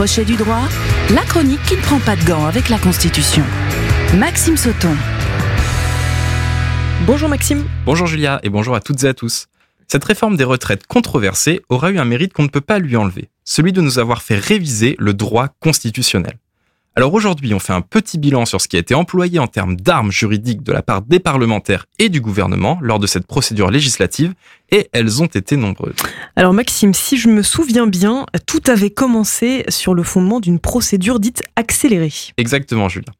Crochet 0.00 0.24
du 0.24 0.36
droit, 0.36 0.66
la 1.14 1.20
chronique 1.24 1.62
qui 1.64 1.76
ne 1.76 1.82
prend 1.82 1.98
pas 1.98 2.16
de 2.16 2.24
gants 2.24 2.46
avec 2.46 2.70
la 2.70 2.78
Constitution. 2.78 3.44
Maxime 4.16 4.56
Sauton. 4.56 4.96
Bonjour 7.04 7.28
Maxime. 7.28 7.66
Bonjour 7.84 8.06
Julia 8.06 8.40
et 8.42 8.48
bonjour 8.48 8.74
à 8.74 8.80
toutes 8.80 9.04
et 9.04 9.08
à 9.08 9.12
tous. 9.12 9.48
Cette 9.88 10.02
réforme 10.02 10.38
des 10.38 10.44
retraites 10.44 10.86
controversée 10.86 11.60
aura 11.68 11.90
eu 11.90 11.98
un 11.98 12.06
mérite 12.06 12.32
qu'on 12.32 12.44
ne 12.44 12.48
peut 12.48 12.62
pas 12.62 12.78
lui 12.78 12.96
enlever, 12.96 13.28
celui 13.44 13.74
de 13.74 13.82
nous 13.82 13.98
avoir 13.98 14.22
fait 14.22 14.38
réviser 14.38 14.96
le 14.98 15.12
droit 15.12 15.48
constitutionnel. 15.60 16.38
Alors 16.96 17.14
aujourd'hui, 17.14 17.54
on 17.54 17.60
fait 17.60 17.72
un 17.72 17.82
petit 17.82 18.18
bilan 18.18 18.44
sur 18.44 18.60
ce 18.60 18.66
qui 18.66 18.74
a 18.74 18.80
été 18.80 18.96
employé 18.96 19.38
en 19.38 19.46
termes 19.46 19.76
d'armes 19.76 20.10
juridiques 20.10 20.64
de 20.64 20.72
la 20.72 20.82
part 20.82 21.02
des 21.02 21.20
parlementaires 21.20 21.86
et 22.00 22.08
du 22.08 22.20
gouvernement 22.20 22.78
lors 22.82 22.98
de 22.98 23.06
cette 23.06 23.28
procédure 23.28 23.70
législative, 23.70 24.34
et 24.72 24.88
elles 24.92 25.22
ont 25.22 25.26
été 25.26 25.56
nombreuses. 25.56 25.94
Alors 26.34 26.52
Maxime, 26.52 26.92
si 26.92 27.16
je 27.16 27.28
me 27.28 27.42
souviens 27.42 27.86
bien, 27.86 28.26
tout 28.46 28.62
avait 28.66 28.90
commencé 28.90 29.64
sur 29.68 29.94
le 29.94 30.02
fondement 30.02 30.40
d'une 30.40 30.58
procédure 30.58 31.20
dite 31.20 31.44
accélérée. 31.54 32.12
Exactement, 32.36 32.88
Julien. 32.88 33.12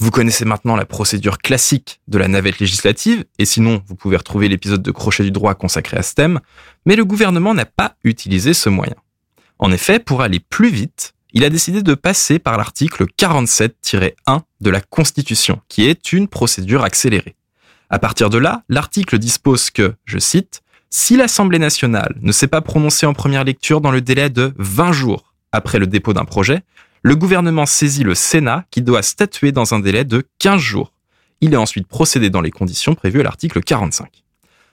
Vous 0.00 0.10
connaissez 0.10 0.46
maintenant 0.46 0.76
la 0.76 0.86
procédure 0.86 1.38
classique 1.38 2.00
de 2.08 2.16
la 2.16 2.28
navette 2.28 2.60
législative, 2.60 3.26
et 3.38 3.44
sinon, 3.44 3.82
vous 3.86 3.94
pouvez 3.94 4.16
retrouver 4.16 4.48
l'épisode 4.48 4.80
de 4.80 4.90
Crochet 4.90 5.24
du 5.24 5.32
droit 5.32 5.54
consacré 5.54 5.98
à 5.98 6.02
ce 6.02 6.14
thème, 6.14 6.40
mais 6.86 6.96
le 6.96 7.04
gouvernement 7.04 7.52
n'a 7.52 7.66
pas 7.66 7.96
utilisé 8.04 8.54
ce 8.54 8.70
moyen. 8.70 8.94
En 9.58 9.70
effet, 9.70 9.98
pour 9.98 10.22
aller 10.22 10.40
plus 10.40 10.70
vite, 10.70 11.14
il 11.38 11.44
a 11.44 11.50
décidé 11.50 11.84
de 11.84 11.94
passer 11.94 12.40
par 12.40 12.58
l'article 12.58 13.06
47-1 13.16 14.40
de 14.60 14.70
la 14.70 14.80
Constitution, 14.80 15.60
qui 15.68 15.86
est 15.86 16.12
une 16.12 16.26
procédure 16.26 16.82
accélérée. 16.82 17.36
À 17.90 18.00
partir 18.00 18.28
de 18.28 18.38
là, 18.38 18.64
l'article 18.68 19.20
dispose 19.20 19.70
que, 19.70 19.94
je 20.04 20.18
cite, 20.18 20.62
si 20.90 21.16
l'Assemblée 21.16 21.60
nationale 21.60 22.16
ne 22.22 22.32
s'est 22.32 22.48
pas 22.48 22.60
prononcée 22.60 23.06
en 23.06 23.14
première 23.14 23.44
lecture 23.44 23.80
dans 23.80 23.92
le 23.92 24.00
délai 24.00 24.30
de 24.30 24.52
20 24.58 24.90
jours 24.90 25.32
après 25.52 25.78
le 25.78 25.86
dépôt 25.86 26.12
d'un 26.12 26.24
projet, 26.24 26.62
le 27.02 27.14
gouvernement 27.14 27.66
saisit 27.66 28.02
le 28.02 28.16
Sénat 28.16 28.64
qui 28.72 28.82
doit 28.82 29.02
statuer 29.02 29.52
dans 29.52 29.74
un 29.74 29.78
délai 29.78 30.04
de 30.04 30.26
15 30.40 30.60
jours. 30.60 30.92
Il 31.40 31.54
est 31.54 31.56
ensuite 31.56 31.86
procédé 31.86 32.30
dans 32.30 32.40
les 32.40 32.50
conditions 32.50 32.96
prévues 32.96 33.20
à 33.20 33.22
l'article 33.22 33.60
45. 33.60 34.24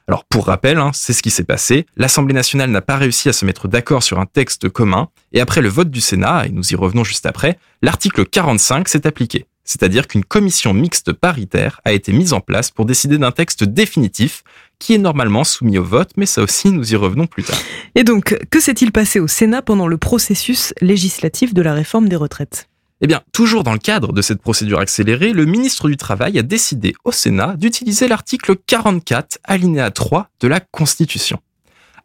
Alors 0.08 0.24
pour 0.26 0.46
rappel, 0.46 0.78
hein, 0.78 0.92
c'est 0.94 1.14
ce 1.14 1.24
qui 1.24 1.32
s'est 1.32 1.44
passé. 1.44 1.88
L'Assemblée 1.98 2.36
nationale 2.36 2.70
n'a 2.70 2.82
pas 2.82 2.98
réussi 2.98 3.28
à 3.28 3.34
se 3.34 3.44
mettre 3.44 3.68
d'accord 3.68 4.04
sur 4.04 4.20
un 4.20 4.28
texte 4.28 4.70
commun, 4.70 5.10
et 5.34 5.42
après 5.42 5.62
le 5.62 5.70
vote 5.70 5.90
du 5.90 6.02
Sénat, 6.02 6.46
et 6.46 6.50
nous 6.50 6.72
y 6.72 6.76
revenons 6.76 7.04
juste 7.04 7.26
après, 7.26 7.58
l'article 7.82 8.26
45 8.26 8.88
s'est 8.88 9.08
appliqué. 9.08 9.48
C'est-à-dire 9.64 10.08
qu'une 10.08 10.24
commission 10.24 10.76
mixte 10.76 11.12
paritaire 11.12 11.82
a 11.86 11.92
été 11.92 12.14
mise 12.14 12.34
en 12.34 12.40
place 12.40 12.70
pour 12.70 12.86
décider 12.86 13.18
d'un 13.18 13.32
texte 13.32 13.64
définitif 13.64 14.44
qui 14.78 14.94
est 14.94 15.00
normalement 15.00 15.44
soumis 15.44 15.80
au 15.80 15.84
vote, 15.84 16.12
mais 16.18 16.28
ça 16.28 16.44
aussi 16.44 16.70
nous 16.70 16.94
y 16.94 16.96
revenons 16.96 17.26
plus 17.26 17.44
tard. 17.44 17.58
Et 17.96 18.04
donc, 18.04 18.38
que 18.52 18.60
s'est-il 18.60 18.92
passé 18.92 19.20
au 19.20 19.28
Sénat 19.28 19.64
pendant 19.64 19.88
le 19.88 19.98
processus 19.98 20.72
législatif 20.82 21.56
de 21.56 21.64
la 21.64 21.74
réforme 21.74 22.10
des 22.10 22.16
retraites? 22.16 22.70
Eh 23.02 23.08
bien, 23.08 23.22
toujours 23.34 23.64
dans 23.64 23.74
le 23.74 23.80
cadre 23.80 24.14
de 24.14 24.22
cette 24.22 24.42
procédure 24.42 24.80
accélérée, 24.80 25.34
le 25.34 25.46
ministre 25.46 25.90
du 25.90 25.98
Travail 25.98 26.40
a 26.40 26.44
décidé 26.44 26.94
au 27.04 27.12
Sénat 27.12 27.56
d'utiliser 27.58 28.08
l'article 28.08 28.56
44 28.56 29.40
alinéa 29.44 29.92
3 29.92 30.30
de 30.40 30.48
la 30.48 30.62
Constitution. 30.62 31.40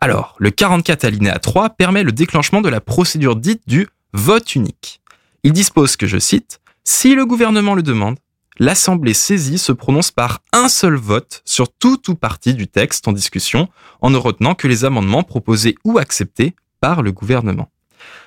Alors, 0.00 0.34
le 0.38 0.50
44 0.50 1.05
alinéa 1.05 1.38
3 1.38 1.70
permet 1.70 2.02
le 2.02 2.12
déclenchement 2.12 2.60
de 2.60 2.69
la 2.69 2.80
procédure 2.80 3.36
dite 3.36 3.62
du 3.66 3.86
vote 4.12 4.56
unique. 4.56 5.00
Il 5.44 5.52
dispose 5.52 5.97
que, 5.97 6.06
je 6.06 6.19
cite, 6.19 6.60
si 6.84 7.14
le 7.14 7.25
gouvernement 7.25 7.75
le 7.75 7.82
demande, 7.82 8.16
l'Assemblée 8.58 9.14
saisie 9.14 9.58
se 9.58 9.72
prononce 9.72 10.10
par 10.10 10.41
un 10.52 10.69
seul 10.69 10.94
vote 10.94 11.42
sur 11.44 11.72
tout 11.72 12.10
ou 12.10 12.14
partie 12.14 12.54
du 12.54 12.66
texte 12.66 13.06
en 13.06 13.12
discussion, 13.12 13.69
en 14.00 14.10
ne 14.10 14.16
retenant 14.16 14.54
que 14.54 14.69
les 14.69 14.84
amendements 14.84 15.22
proposés 15.22 15.77
ou 15.84 15.98
acceptés 15.98 16.54
par 16.80 17.02
le 17.02 17.12
gouvernement. 17.12 17.70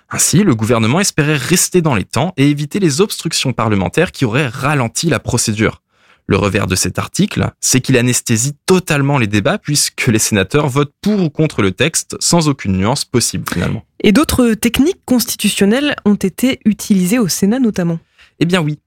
Ainsi, 0.09 0.43
le 0.43 0.55
gouvernement 0.55 0.99
espérait 0.99 1.37
rester 1.37 1.81
dans 1.81 1.95
les 1.95 2.03
temps 2.03 2.33
et 2.37 2.49
éviter 2.49 2.79
les 2.79 3.01
obstructions 3.01 3.53
parlementaires 3.53 4.11
qui 4.11 4.25
auraient 4.25 4.47
ralenti 4.47 5.09
la 5.09 5.19
procédure. 5.19 5.81
Le 6.27 6.37
revers 6.37 6.67
de 6.67 6.75
cet 6.75 6.99
article, 6.99 7.49
c'est 7.59 7.81
qu'il 7.81 7.97
anesthésie 7.97 8.53
totalement 8.65 9.17
les 9.17 9.27
débats 9.27 9.57
puisque 9.57 10.07
les 10.07 10.19
sénateurs 10.19 10.69
votent 10.69 10.93
pour 11.01 11.21
ou 11.21 11.29
contre 11.29 11.61
le 11.61 11.71
texte 11.71 12.15
sans 12.19 12.47
aucune 12.47 12.77
nuance 12.77 13.03
possible 13.03 13.43
finalement. 13.51 13.83
Et 14.01 14.13
d'autres 14.13 14.53
techniques 14.53 15.03
constitutionnelles 15.05 15.95
ont 16.05 16.15
été 16.15 16.59
utilisées 16.63 17.19
au 17.19 17.27
Sénat 17.27 17.59
notamment 17.59 17.99
Eh 18.39 18.45
bien 18.45 18.61
oui. 18.61 18.79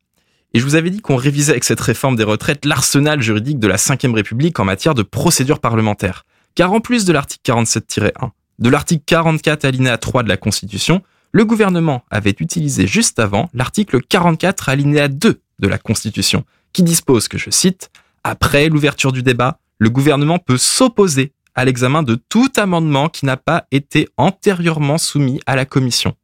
Et 0.55 0.61
je 0.61 0.65
vous 0.65 0.77
avais 0.77 0.89
dit 0.89 1.03
qu'on 1.03 1.17
révisait 1.17 1.53
avec 1.53 1.65
cette 1.65 1.81
réforme 1.81 2.17
des 2.17 2.25
retraites 2.25 2.65
l'arsenal 2.65 3.21
juridique 3.21 3.59
de 3.59 3.67
la 3.67 3.77
Ve 3.77 4.15
République 4.15 4.59
en 4.59 4.65
matière 4.65 4.95
de 4.95 5.03
procédure 5.03 5.61
parlementaire. 5.61 6.25
Car 6.55 6.73
en 6.73 6.81
plus 6.81 7.05
de 7.05 7.13
l'article 7.13 7.53
47-1, 7.53 8.31
de 8.59 8.69
l'article 8.69 9.03
44 9.07 9.65
alinéa 9.65 9.99
3 9.99 10.23
de 10.23 10.29
la 10.29 10.37
Constitution, 10.37 11.03
le 11.33 11.45
gouvernement 11.45 12.03
avait 12.11 12.35
utilisé 12.39 12.87
juste 12.87 13.19
avant 13.19 13.51
l'article 13.53 14.01
44 14.03 14.69
alinéa 14.69 15.09
2 15.09 15.41
de 15.59 15.69
la 15.69 15.79
Constitution, 15.79 16.45
qui 16.73 16.83
dispose 16.83 17.29
que, 17.29 17.39
je 17.39 17.51
cite, 17.51 17.91
Après 18.25 18.69
l'ouverture 18.69 19.13
du 19.13 19.23
débat, 19.23 19.59
le 19.79 19.91
gouvernement 19.91 20.39
peut 20.39 20.59
s'opposer 20.59 21.33
à 21.55 21.65
l'examen 21.65 22.03
de 22.03 22.17
tout 22.29 22.51
amendement 22.57 23.09
qui 23.09 23.25
n'a 23.25 23.37
pas 23.37 23.67
été 23.71 24.09
antérieurement 24.17 24.99
soumis 24.99 25.41
à 25.47 25.57
la 25.57 25.65
Commission. 25.65 26.15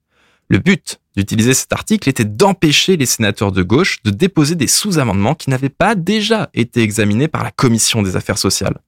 Le 0.49 0.59
but 0.59 1.01
d'utiliser 1.17 1.55
cet 1.55 1.73
article 1.73 2.09
était 2.09 2.25
d'empêcher 2.25 2.97
les 2.97 3.07
sénateurs 3.07 3.53
de 3.53 3.63
gauche 3.63 4.03
de 4.03 4.11
déposer 4.11 4.55
des 4.55 4.67
sous-amendements 4.67 5.35
qui 5.35 5.51
n'avaient 5.51 5.69
pas 5.69 5.95
déjà 5.95 6.51
été 6.55 6.83
examinés 6.83 7.29
par 7.29 7.43
la 7.43 7.51
Commission 7.51 8.03
des 8.03 8.17
affaires 8.17 8.39
sociales. 8.39 8.79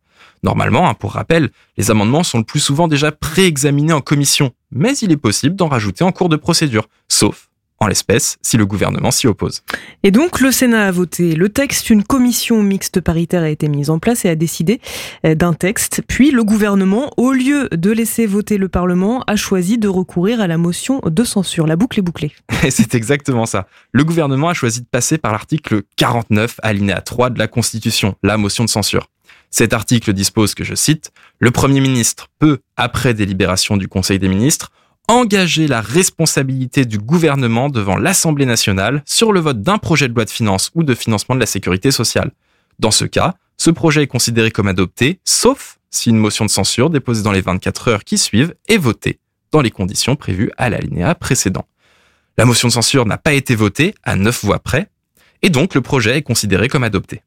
Normalement, 0.44 0.86
hein, 0.86 0.92
pour 0.92 1.12
rappel, 1.12 1.50
les 1.78 1.90
amendements 1.90 2.22
sont 2.22 2.36
le 2.36 2.44
plus 2.44 2.60
souvent 2.60 2.86
déjà 2.86 3.10
pré-examinés 3.10 3.94
en 3.94 4.02
commission, 4.02 4.52
mais 4.70 4.94
il 4.98 5.10
est 5.10 5.16
possible 5.16 5.56
d'en 5.56 5.68
rajouter 5.68 6.04
en 6.04 6.12
cours 6.12 6.28
de 6.28 6.36
procédure, 6.36 6.86
sauf 7.08 7.48
en 7.80 7.86
l'espèce 7.86 8.36
si 8.42 8.56
le 8.56 8.66
gouvernement 8.66 9.10
s'y 9.10 9.26
oppose. 9.26 9.62
Et 10.02 10.10
donc 10.10 10.40
le 10.40 10.52
Sénat 10.52 10.86
a 10.86 10.90
voté 10.90 11.34
le 11.34 11.48
texte, 11.48 11.90
une 11.90 12.04
commission 12.04 12.62
mixte 12.62 13.00
paritaire 13.00 13.42
a 13.42 13.48
été 13.48 13.68
mise 13.68 13.90
en 13.90 13.98
place 13.98 14.24
et 14.24 14.28
a 14.28 14.34
décidé 14.34 14.80
euh, 15.26 15.34
d'un 15.34 15.52
texte, 15.52 16.02
puis 16.06 16.30
le 16.30 16.44
gouvernement, 16.44 17.10
au 17.16 17.32
lieu 17.32 17.68
de 17.70 17.90
laisser 17.90 18.26
voter 18.26 18.58
le 18.58 18.68
Parlement, 18.68 19.22
a 19.26 19.36
choisi 19.36 19.78
de 19.78 19.88
recourir 19.88 20.40
à 20.40 20.46
la 20.46 20.58
motion 20.58 21.00
de 21.04 21.24
censure. 21.24 21.66
La 21.66 21.76
boucle 21.76 21.98
est 21.98 22.02
bouclée. 22.02 22.32
C'est 22.70 22.94
exactement 22.94 23.46
ça. 23.46 23.66
Le 23.92 24.04
gouvernement 24.04 24.48
a 24.48 24.54
choisi 24.54 24.80
de 24.80 24.86
passer 24.86 25.18
par 25.18 25.32
l'article 25.32 25.82
49 25.96 26.60
alinéa 26.62 27.00
3 27.00 27.30
de 27.30 27.38
la 27.38 27.48
Constitution, 27.48 28.14
la 28.22 28.36
motion 28.36 28.64
de 28.64 28.70
censure. 28.70 29.08
Cet 29.50 29.72
article 29.72 30.12
dispose 30.12 30.54
que, 30.54 30.64
je 30.64 30.74
cite, 30.74 31.12
le 31.38 31.52
Premier 31.52 31.80
ministre 31.80 32.28
peut, 32.40 32.58
après 32.76 33.14
délibération 33.14 33.76
du 33.76 33.86
Conseil 33.86 34.18
des 34.18 34.28
ministres, 34.28 34.72
engager 35.08 35.66
la 35.68 35.80
responsabilité 35.80 36.84
du 36.84 36.98
gouvernement 36.98 37.68
devant 37.68 37.96
l'Assemblée 37.96 38.46
nationale 38.46 39.02
sur 39.06 39.32
le 39.32 39.40
vote 39.40 39.62
d'un 39.62 39.78
projet 39.78 40.08
de 40.08 40.14
loi 40.14 40.24
de 40.24 40.30
finances 40.30 40.70
ou 40.74 40.82
de 40.82 40.94
financement 40.94 41.34
de 41.34 41.40
la 41.40 41.46
sécurité 41.46 41.90
sociale. 41.90 42.30
Dans 42.78 42.90
ce 42.90 43.04
cas, 43.04 43.34
ce 43.56 43.70
projet 43.70 44.02
est 44.02 44.08
considéré 44.08 44.50
comme 44.50 44.68
adopté, 44.68 45.20
sauf 45.24 45.78
si 45.90 46.10
une 46.10 46.18
motion 46.18 46.44
de 46.44 46.50
censure 46.50 46.90
déposée 46.90 47.22
dans 47.22 47.32
les 47.32 47.40
24 47.40 47.88
heures 47.88 48.04
qui 48.04 48.18
suivent 48.18 48.54
est 48.68 48.78
votée 48.78 49.20
dans 49.52 49.60
les 49.60 49.70
conditions 49.70 50.16
prévues 50.16 50.50
à 50.56 50.70
l'alinéa 50.70 51.14
précédent. 51.14 51.66
La 52.36 52.44
motion 52.44 52.68
de 52.68 52.72
censure 52.72 53.06
n'a 53.06 53.18
pas 53.18 53.34
été 53.34 53.54
votée 53.54 53.94
à 54.02 54.16
9 54.16 54.44
voix 54.44 54.58
près, 54.58 54.88
et 55.42 55.50
donc 55.50 55.74
le 55.74 55.82
projet 55.82 56.18
est 56.18 56.22
considéré 56.22 56.68
comme 56.68 56.82
adopté. 56.82 57.22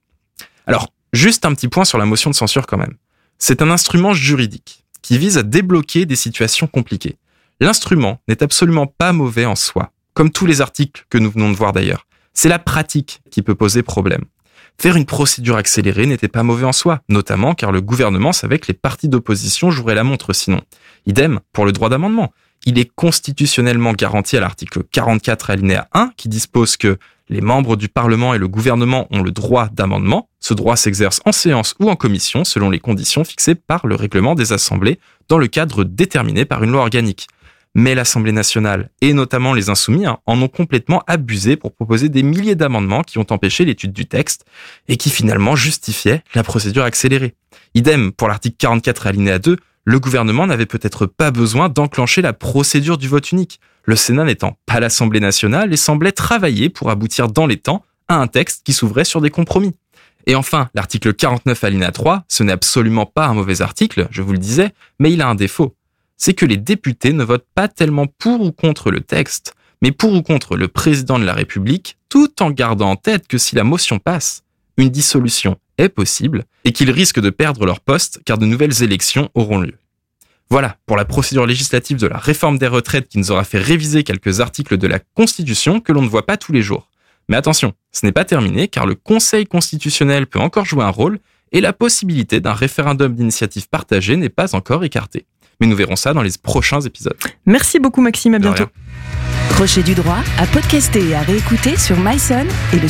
Alors, 0.66 0.90
Juste 1.14 1.46
un 1.46 1.54
petit 1.54 1.68
point 1.68 1.86
sur 1.86 1.98
la 1.98 2.06
motion 2.06 2.30
de 2.30 2.36
censure 2.36 2.68
quand 2.68 2.78
même. 2.78 2.96
C'est 3.38 3.62
un 3.62 3.70
instrument 3.70 4.14
juridique 4.14 4.84
qui 5.02 5.18
vise 5.18 5.38
à 5.38 5.44
débloquer 5.44 6.06
des 6.06 6.16
situations 6.16 6.68
compliquées. 6.68 7.18
L'instrument 7.60 8.22
n'est 8.28 8.44
absolument 8.44 8.86
pas 8.86 9.14
mauvais 9.14 9.46
en 9.46 9.56
soi, 9.56 9.92
comme 10.14 10.30
tous 10.30 10.46
les 10.46 10.62
articles 10.62 11.06
que 11.10 11.18
nous 11.18 11.32
venons 11.32 11.52
de 11.52 11.56
voir 11.56 11.74
d'ailleurs. 11.74 12.06
C'est 12.34 12.50
la 12.50 12.60
pratique 12.60 13.22
qui 13.32 13.42
peut 13.42 13.56
poser 13.56 13.82
problème. 13.82 14.26
Faire 14.80 14.96
une 14.96 15.08
procédure 15.08 15.58
accélérée 15.58 16.06
n'était 16.06 16.28
pas 16.28 16.44
mauvais 16.44 16.66
en 16.66 16.72
soi, 16.72 17.02
notamment 17.10 17.56
car 17.56 17.72
le 17.72 17.82
gouvernement 17.82 18.32
savait 18.32 18.60
que 18.60 18.68
les 18.68 18.76
partis 18.76 19.10
d'opposition 19.10 19.72
joueraient 19.72 19.96
la 19.96 20.04
montre 20.04 20.34
sinon. 20.34 20.62
Idem 21.08 21.40
pour 21.52 21.66
le 21.66 21.72
droit 21.72 21.90
d'amendement. 21.90 22.32
Il 22.68 22.78
est 22.78 22.92
constitutionnellement 22.94 23.94
garanti 23.94 24.38
à 24.38 24.40
l'article 24.40 24.84
44 24.84 25.50
alinéa 25.50 25.88
1 25.94 26.12
qui 26.16 26.30
dispose 26.30 26.78
que 26.78 27.00
les 27.30 27.42
membres 27.42 27.76
du 27.76 27.90
Parlement 27.90 28.36
et 28.36 28.38
le 28.38 28.48
gouvernement 28.48 29.08
ont 29.10 29.24
le 29.24 29.32
droit 29.32 29.68
d'amendement. 29.70 30.30
Ce 30.40 30.54
droit 30.54 30.76
s'exerce 30.76 31.22
en 31.26 31.32
séance 31.32 31.74
ou 31.80 31.90
en 31.90 31.96
commission 31.96 32.44
selon 32.44 32.70
les 32.70 32.80
conditions 32.80 33.24
fixées 33.24 33.56
par 33.56 33.88
le 33.88 33.96
règlement 33.96 34.36
des 34.36 34.54
assemblées 34.54 35.00
dans 35.28 35.40
le 35.40 35.48
cadre 35.48 35.84
déterminé 35.84 36.46
par 36.46 36.64
une 36.64 36.72
loi 36.72 36.82
organique. 36.82 37.28
Mais 37.78 37.96
l'Assemblée 37.96 38.34
nationale, 38.34 38.90
et 39.00 39.14
notamment 39.14 39.54
les 39.54 39.70
insoumis, 39.70 40.06
hein, 40.06 40.18
en 40.26 40.42
ont 40.42 40.50
complètement 40.50 41.02
abusé 41.08 41.56
pour 41.56 41.72
proposer 41.74 42.10
des 42.10 42.24
milliers 42.24 42.56
d'amendements 42.56 43.04
qui 43.04 43.20
ont 43.20 43.28
empêché 43.30 43.64
l'étude 43.64 43.94
du 43.94 44.06
texte 44.06 44.44
et 44.90 44.98
qui 44.98 45.10
finalement 45.10 45.56
justifiaient 45.56 46.24
la 46.36 46.44
procédure 46.44 46.84
accélérée. 46.84 47.36
Idem 47.74 48.12
pour 48.12 48.28
l'article 48.28 48.58
44 48.58 49.08
alinéa 49.08 49.40
2, 49.40 49.56
le 49.86 50.00
gouvernement 50.02 50.46
n'avait 50.46 50.66
peut-être 50.66 51.06
pas 51.06 51.32
besoin 51.32 51.70
d'enclencher 51.70 52.22
la 52.22 52.34
procédure 52.34 52.98
du 52.98 53.08
vote 53.08 53.32
unique 53.32 53.62
le 53.88 53.96
Sénat 53.96 54.26
n'étant 54.26 54.58
pas 54.66 54.82
l'Assemblée 54.82 55.22
nationale 55.22 55.74
et 55.74 55.78
semblait 55.78 56.12
travailler 56.12 56.70
pour 56.70 56.92
aboutir 56.92 57.30
dans 57.30 57.48
les 57.48 57.58
temps 57.58 57.84
à 58.10 58.16
un 58.18 58.28
texte 58.28 58.66
qui 58.66 58.74
s'ouvrait 58.74 59.06
sur 59.06 59.22
des 59.22 59.30
compromis. 59.30 59.74
Et 60.26 60.36
enfin, 60.36 60.70
l'article 60.76 61.14
49 61.14 61.64
alinéa 61.64 61.92
3, 61.92 62.26
ce 62.28 62.44
n'est 62.44 62.52
absolument 62.52 63.06
pas 63.06 63.28
un 63.28 63.34
mauvais 63.34 63.62
article, 63.62 64.08
je 64.12 64.22
vous 64.22 64.34
le 64.34 64.40
disais, 64.40 64.74
mais 65.00 65.14
il 65.14 65.22
a 65.22 65.30
un 65.30 65.36
défaut. 65.36 65.77
C'est 66.18 66.34
que 66.34 66.46
les 66.46 66.58
députés 66.58 67.14
ne 67.14 67.24
votent 67.24 67.48
pas 67.56 67.68
tellement 67.68 68.08
pour 68.08 68.42
ou 68.42 68.52
contre 68.52 68.92
le 68.92 69.02
texte, 69.02 69.54
mais 69.82 69.92
pour 69.92 70.14
ou 70.14 70.22
contre 70.22 70.58
le 70.58 70.68
président 70.68 71.20
de 71.20 71.26
la 71.26 71.34
République, 71.34 71.98
tout 72.10 72.42
en 72.42 72.52
gardant 72.52 72.90
en 72.90 72.96
tête 72.96 73.28
que 73.28 73.38
si 73.38 73.56
la 73.56 73.64
motion 73.64 74.00
passe, 74.00 74.44
une 74.78 74.90
dissolution 74.90 75.58
est 75.78 75.90
possible 75.90 76.46
et 76.64 76.72
qu'ils 76.72 76.92
risquent 76.92 77.20
de 77.20 77.30
perdre 77.30 77.66
leur 77.66 77.80
poste 77.80 78.20
car 78.26 78.38
de 78.38 78.46
nouvelles 78.46 78.84
élections 78.84 79.30
auront 79.34 79.60
lieu. 79.60 79.76
Voilà 80.50 80.78
pour 80.86 80.96
la 80.96 81.06
procédure 81.06 81.46
législative 81.46 81.98
de 81.98 82.08
la 82.08 82.18
réforme 82.18 82.58
des 82.58 82.68
retraites 82.68 83.10
qui 83.10 83.18
nous 83.18 83.32
aura 83.32 83.44
fait 83.44 83.60
réviser 83.60 84.04
quelques 84.04 84.40
articles 84.40 84.78
de 84.78 84.88
la 84.88 85.00
Constitution 85.00 85.82
que 85.82 85.92
l'on 85.92 86.02
ne 86.02 86.08
voit 86.08 86.26
pas 86.26 86.38
tous 86.38 86.54
les 86.54 86.62
jours. 86.62 86.90
Mais 87.28 87.36
attention, 87.36 87.74
ce 87.92 88.06
n'est 88.06 88.14
pas 88.14 88.24
terminé 88.24 88.68
car 88.68 88.86
le 88.86 88.96
Conseil 88.96 89.46
constitutionnel 89.46 90.26
peut 90.26 90.40
encore 90.40 90.66
jouer 90.66 90.84
un 90.84 90.90
rôle 90.90 91.20
et 91.52 91.62
la 91.62 91.74
possibilité 91.74 92.40
d'un 92.40 92.54
référendum 92.54 93.14
d'initiative 93.14 93.68
partagée 93.68 94.16
n'est 94.16 94.30
pas 94.30 94.56
encore 94.56 94.84
écartée. 94.86 95.26
Mais 95.60 95.68
nous 95.68 95.76
verrons 95.76 95.96
ça 95.96 96.14
dans 96.14 96.22
les 96.22 96.32
prochains 96.42 96.82
épisodes. 96.82 97.18
Merci 97.46 97.80
beaucoup 97.80 98.02
Maxime, 98.02 98.36
à 98.36 98.40
bientôt. 98.40 98.66
Crochet 99.50 99.82
du 99.82 99.96
droit 99.96 100.20
à 100.38 100.46
podcaster 100.46 101.10
et 101.10 101.16
à 101.16 101.22
réécouter 101.22 101.78
sur 101.78 101.98
myson 101.98 102.46
et 102.74 102.80
le. 102.80 102.88